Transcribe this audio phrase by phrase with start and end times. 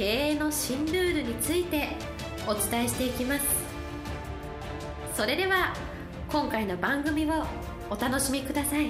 [0.00, 1.88] 経営の新ルールについて
[2.48, 3.44] お伝えしていきます。
[5.14, 5.74] それでは
[6.32, 7.44] 今回の番組を
[7.90, 8.86] お楽しみください。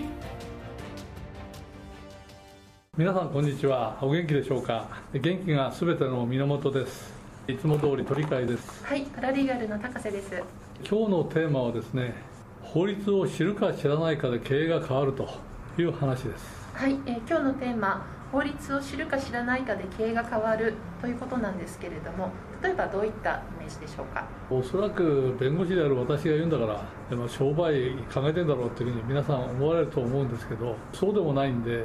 [2.96, 3.98] 皆さんこんにちは。
[4.00, 4.86] お元気でしょうか？
[5.12, 7.12] 元気がすべての源です。
[7.48, 8.84] いつも通り鳥飼です。
[8.84, 10.40] はいパラリーガルの高瀬です。
[10.88, 12.14] 今日のテーマはですね
[12.62, 15.28] 法律を知るか知らないかで経営が変わると
[15.76, 16.68] いう話です。
[16.72, 22.30] はい、えー、今日のテーマ法律を知るか知らないかで経営が変わるということなんですけれども
[22.62, 24.24] 例えばどういったイメージでしょうか？
[24.50, 31.84] おそらく弁護士である私が言うんだから商売考えてんだろうというふうに皆さん思われると思うんですけどそうでもないんで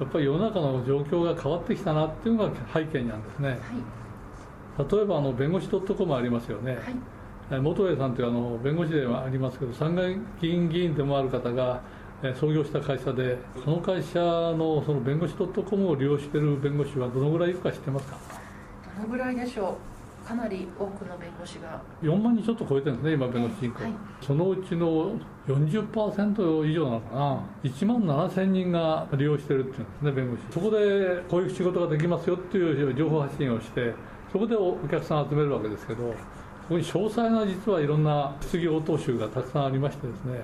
[0.00, 6.78] やっぱり世の中の状況が変わってきたなっていうのが背景にあるんですね、はい、例えばあの弁護士 .com ありますよね、
[7.50, 9.94] はい、元栄さんというあの弁護士ではありますけど参
[10.40, 11.80] 議院議員でもある方が
[12.40, 18.18] 創業した会社で、この会社のその弁護士 .com を利用している弁護士はどのぐらいいるか知ってますか？
[18.96, 19.76] どのぐらいでしょ
[20.24, 21.80] う、かなり多くの弁護士が。
[22.02, 25.12] 4万人ちょっと超えてるんですね、今、弁護士人口、はい、そのうちの
[25.46, 33.94] 40%以上なのかな、1万7000人が利用してるっていうんですね、弁護士、そこでこういう仕事ができますよっていう情報発信をして、
[34.32, 36.12] そこでお客さんを集めるわけですけど、
[36.62, 40.42] そこに詳細な実はいろんな失業応答集がたくさんありましてですね、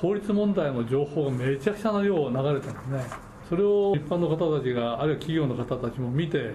[0.00, 3.04] 法律問題の情報がめちゃくちゃな量流れてるんですね。
[3.48, 6.52] それを一般の方たちが、あるいは企業の方たちも見て、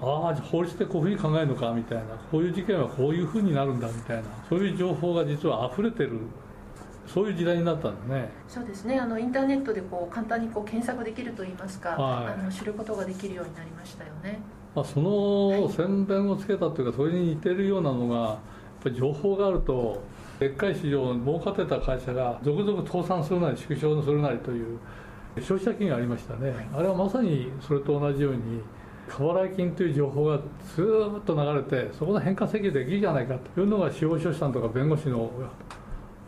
[0.00, 6.18] ああ、法律ってこういうふうに考えるのかみたいな、こういう事件はこういうふうになるんだみたいな、そういう情報が実は溢れてる
[7.08, 8.28] そういう時代になったんですね。
[8.46, 8.98] そうですね。
[8.98, 14.40] あのインターネットでこう簡単にこう検索できると言いますか、はい、あの知ることができるようになりましたよね。
[14.74, 18.38] まあその宣伝をつけたというか、それに似てるようなのが、やっ
[18.82, 20.02] ぱり情報があると
[20.38, 24.78] でっかい市場を儲かってた会社が続々倒産するなり縮小するなりという
[25.40, 28.60] 消費者金がありましたね、あれはまさにそれと同じように
[29.08, 30.38] 過払い金という情報が
[30.74, 30.82] ず
[31.18, 35.30] っと流れてそこの返還請求できるじゃないかというのが司法書士さんとか弁護士の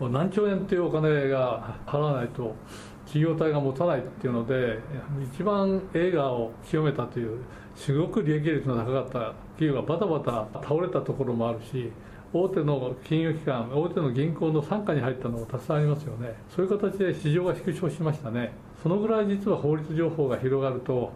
[0.00, 2.54] 何兆円というお金が払わないと
[3.04, 4.78] 企業体が持たないっていうので
[5.34, 7.40] 一番映画を清めたという
[7.76, 9.12] すごく利益率の高かった
[9.58, 11.90] 企業がバタバタ倒れたところもあるし
[12.32, 18.52] 大手の金融機関、大手の銀行の傘下に入ったのもたくさんありますよね、そういう形で市場が縮小しましたね、
[18.82, 21.12] そのぐらい実は法律情報が広がると、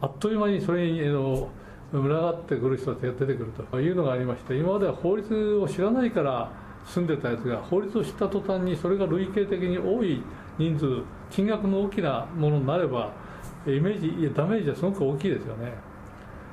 [0.00, 1.48] あっという間にそれにの
[1.92, 6.50] 群がってくる人たちが出てくるというのがありまして、今までは法律を知らないから
[6.86, 10.22] 住んでたやつが、法律を知った途端にそれが累計的に多い
[10.58, 13.12] 人数、金額の大きなものになれば、
[13.66, 15.74] イメージ、いやダメージはすごく大きいですよね。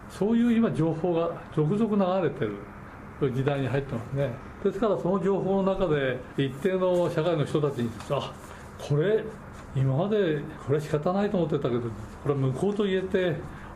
[0.10, 2.58] そういう今、情報が続々流れてる。
[3.32, 4.30] 時代に入ってますね。
[4.64, 8.34] ですからその情報の中で一定の社会の人たちにあ
[8.80, 9.24] これ
[9.76, 11.88] 今までこれ仕方ないと思ってたけどこ
[12.28, 13.36] れは無効と言えて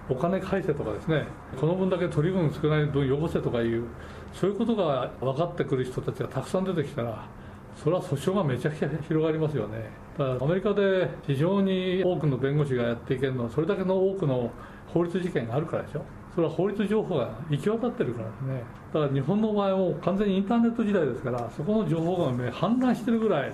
[0.10, 1.26] お金返せとかですね
[1.60, 3.86] この分だけ取り分少ない分よこせとかいう
[4.34, 7.28] そういうことが分かってくる人たちがたくさん出てきたら
[7.76, 9.90] それは訴訟がめちゃくちゃ広がりますよね。
[10.18, 14.52] だからアメリカで非常に多くの弁護士がやっていけるのはそれだけの多くの
[14.88, 16.02] 法律事件があるからでしょ。
[16.38, 23.54] それは法律情報が行き渡ってるからですねだから日本の場合も完全にインターネット時代ですからそこの情報が、ね、氾濫してるぐらい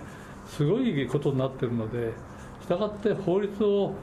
[0.50, 2.12] すごいことになってるので
[2.62, 3.94] したがって法律を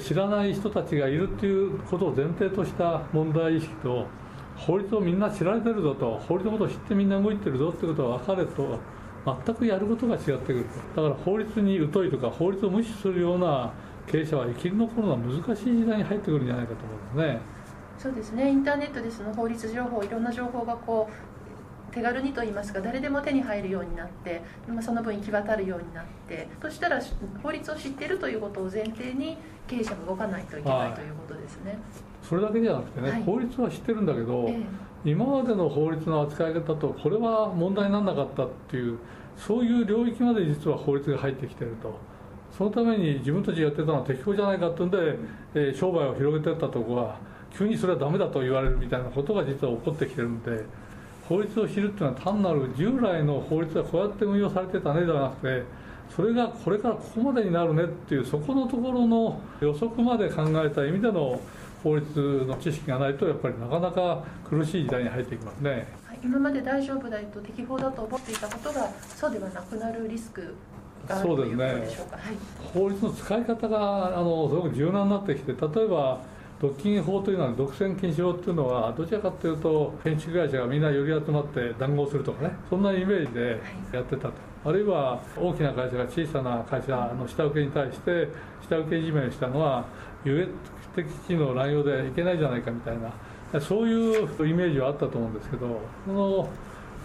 [0.00, 4.06] 知らない人たちがいるっていうことを前提とした問題意識と
[4.56, 8.78] 法律をみんな知られてるぞと法律のことを知ってみんな動いてるぞってことが分かると
[9.44, 13.70] 全くやることが違ってくるだから法律に疎いとか法律を無視するような
[14.06, 17.59] 経営者は生き残るのは難しい時代に入ってくるんじゃないかと思うんですね。
[18.00, 18.50] そうですね。
[18.50, 24.40] インターネットでその法律情報いろんな情報がこう手軽にといいますか誰でも手に入るようになって
[24.80, 27.00] その分行き渡るようになってそしたら
[27.42, 29.36] 法律を知っているということを前提に
[29.66, 31.78] 経営者も動かないといけないということですね。
[32.22, 34.52] それだけじゃなくてね、はい、法律は知ってるんだけど、え
[35.04, 38.98] え、今までの法律の扱い方とこれは問題にならなかったっていう
[39.36, 41.98] そういう領域まで実は法律が入ってきてると。
[42.56, 44.90] そのために自分たちやってたのは適法じゃないかっていうん。
[44.90, 45.18] で、
[45.54, 50.64] えー、商売を広げていったところは急にそれはダメだと言われるみたいなことが実は起こってきてるんで
[51.28, 55.62] 法律を知るっていうのは単なる従来の法律はこうやって運用されてたねではなくて
[56.14, 61.40] それがこれからここまでになるねっていうそこのところの予測まで考えた意味での
[61.82, 65.86] 法律の知識がないとやっぱりなかなか苦しい時代に入っていきますね。
[66.22, 70.54] 今まで大丈夫だと適法だと思っていたことがそうではなくなるリスク
[71.08, 72.22] があるということでしょうか、ね。
[72.24, 72.36] はい、
[72.74, 76.20] 法律の使い方があのすごく柔軟になってきて例えば
[76.60, 83.60] 独禁法というのは独占禁止法というのはどちらかというと建築会社がみんな寄り集まって談合するとかねそんなイメージで
[83.92, 84.32] やってたと、
[84.66, 88.28] あるいは大きな会社が小さな会社の下請けに対して
[88.62, 89.86] 下請けいじめをしたのは
[90.22, 90.50] 優越
[90.94, 96.48] 的地位の乱用でいけないじゃないかみたいなそういうイメージはあったと思うんですけどその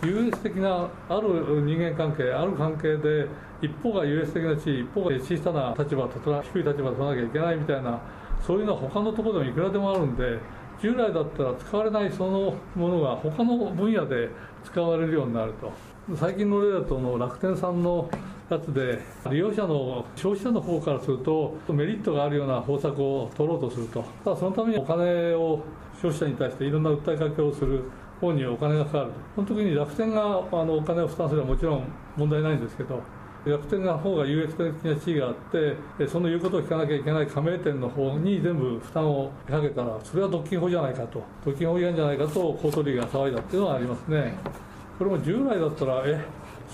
[0.03, 3.27] 優越的なある人間関係ある関係で
[3.61, 8.01] 一方が優越的な地位一方が小さな立場と低い立場を取らなきゃいけないみたいな
[8.45, 10.37] そういうのは他のところでもいくらでもあるんで
[10.79, 14.29] 従来だったら使われないそのものが他の分野で
[14.63, 15.71] 使われるようになると。
[16.15, 18.07] 最近の例だとの楽天さんの
[18.47, 19.01] やつで
[19.31, 24.03] 利用者の消費者の方からするとメリットがあるような方策を取ろうとすると。
[24.23, 25.63] ただそのためにお金を
[25.99, 27.85] 消費者に対していろんな訴えかけをする
[28.21, 29.11] 方にお金がかかると。
[29.35, 31.83] その時に楽天があのお金を負担すればもちろん
[32.15, 33.01] 問題ないんですけど
[33.45, 41.21] 楽天の方が優越的な地位があってその言うことを聞かなきゃいけない加盟店の方に全部負担をかけたらそれは独禁法じゃないかと。
[41.45, 44.33] 独禁法違反じゃないかと公取理が騒いだっていうのはありますね。
[44.97, 46.25] これも従来だったらえ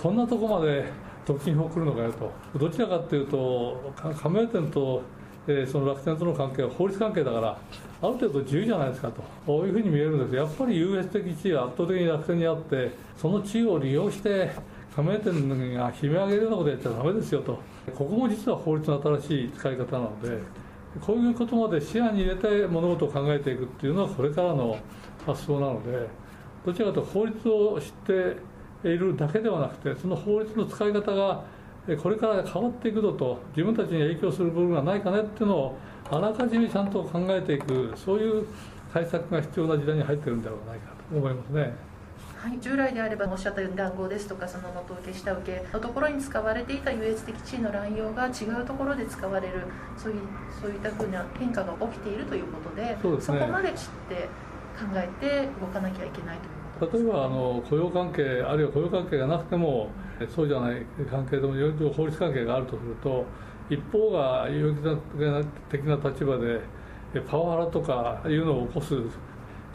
[0.01, 0.85] そんなとこまで
[1.25, 2.31] 独禁法来るのかよと。
[2.57, 3.91] どちらかっていうと
[4.21, 5.01] 加盟店と
[5.47, 7.57] えその楽天との関係は法律関係だから
[8.01, 9.21] ある程度自由じゃないですかと。
[9.45, 10.35] こういうふうに見えるんです。
[10.35, 14.51] やっぱり優越的地位が圧倒的に楽天にあってその地位を利用して
[14.95, 17.59] 加盟店が悲鳴上げるようなことやっちゃだめですよと
[17.95, 20.39] ここも実は法律の新しい使い方なので
[20.99, 24.77] こういうことまで視野に入れて物事を考えていくっていうのはこれからの
[25.25, 26.07] 発想なので
[26.65, 27.91] どちらかというと法律を知っ
[28.83, 31.43] ているだけではなくてその法律の使い方が
[32.01, 35.77] これから変わっていくのと自分たちに影響する部分がないかねっていうのを
[36.09, 38.45] あらかじめちゃんと考えていくそういう
[38.93, 41.90] 対策が必要な時代に入ってるんではないかと思いますね。
[42.41, 49.61] はい、従来であればおっしゃったように談合ですとかその元受け下請けのところに使われていた優越的地位の乱用が違うところで使われる
[49.95, 50.21] そういう
[50.59, 54.27] そういったふうな変化が起きているということでそ、ね,、こまで知って
[54.75, 56.39] 考えて動かなきゃいけない
[56.79, 59.89] ということ例えばあの雇用関係あるいは雇用関係がなくても
[60.35, 63.23] そうじゃない関係でもいろいろ法律関係があるとすると
[63.69, 64.77] 一方が有益
[65.69, 66.59] 的な立場で
[67.29, 68.95] パワハラとかいうのを起こす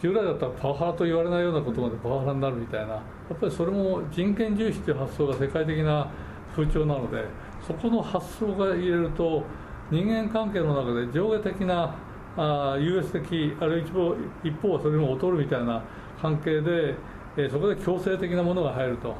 [0.06, 3.02] 従来だったらパワハラと言われないようなことまでパワハラになるみたいなや
[3.34, 6.08] っぱりそれも人権重視という発想が世界的な
[6.54, 7.24] 風潮なので
[7.66, 9.42] そこの発想が入れると
[9.90, 11.96] 人間関係の中で上下的な
[12.36, 15.82] あ優越的あるいは一方一方はそれも劣るみたいな
[16.22, 16.94] 関係で、
[17.36, 19.14] えー、そこで強制的なものが入ると。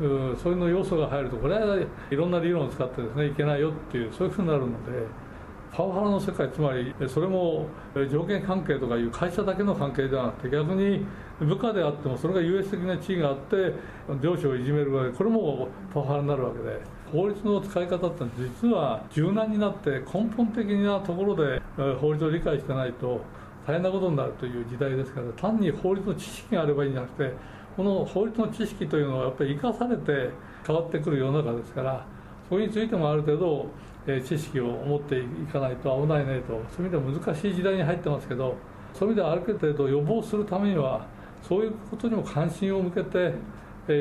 [0.00, 1.76] うそういうの要素が入るとこれは
[2.08, 4.92] いろんな理論を使ってですねいけないよっていうそういうふうになるので
[5.72, 7.66] パワハラの世界つまりそれも
[8.10, 11.04] 条件関係とかいう会社だけの関係ではなくて逆に
[11.40, 13.74] 部下であってもそれが優越的な地位があって
[14.20, 16.80] 上司をいじめる場合これもパワハラになるわけで
[17.12, 18.24] 法律の使い方って
[18.62, 21.62] 実は柔軟になって根本的なところで
[22.00, 23.20] 法律を理解してないと
[23.66, 27.32] 大変なことになるという時代ですから単に法律の知識があればいいんじゃなくて
[27.76, 30.30] この法律の知識というのはやっぱり生かされて
[30.66, 32.04] 変わってくる世の中ですから
[32.48, 33.66] それについてもある程度
[34.08, 38.56] え知識を持っていかないと危ないねとそういう意味では難しい時代に入ってますけど
[38.94, 41.06] そういう意味ではある程度予防するためには
[41.42, 43.34] そういうことにも関心を向けて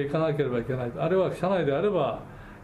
[0.05, 2.21] いかなければいけないあるいは社内であれば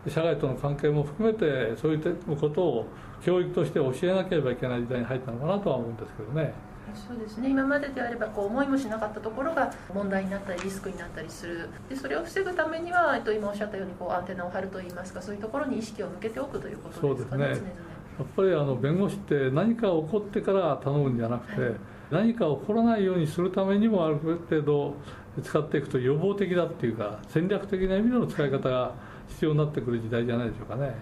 [0.07, 2.85] 社外との関係も含めてそういうことを
[3.23, 6.53] 教育として教えなければいけない時代に入ったのかなとは思うんですけどね。
[6.93, 17.45] そうですね今までであればこう思いもしなかったところが問題になったりリスクになったりするでそれを防ぐためには、えっと、今おっしゃったようにこうアンテナを張るといいますかそういうところに意識を向けておくということですかね。
[17.45, 21.73] そうですねやっぱりあの弁護士って何か起こってから頼むんじゃなくて、はい、
[22.11, 24.95] 何か起こらないようにするためにもある程度
[25.41, 28.93] 使っていくと予防的だっていうか戦略的な意味での使い方が
[29.29, 30.93] 必要になってくる時代じゃないでしょうかね。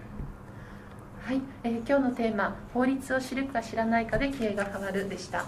[1.20, 5.44] はい、えー、今日のテーマ「法律を知るか知らないかで経営が変わる」でした。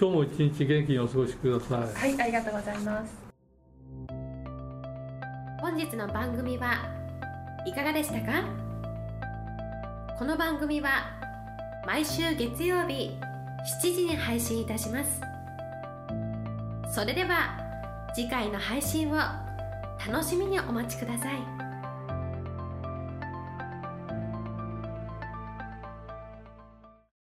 [0.00, 1.80] 今日も一日元気にお過ごしください。
[1.80, 3.12] はいありがとうございます。
[5.60, 6.88] 本日の番組は
[7.66, 8.44] いかがでしたか？
[10.16, 10.88] この番組は
[11.84, 13.10] 毎週月曜日
[13.82, 15.20] 7時に配信いたします。
[16.94, 17.58] それでは
[18.14, 21.57] 次回の配信を楽しみにお待ちください。